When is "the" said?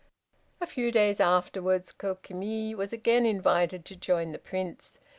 4.31-4.39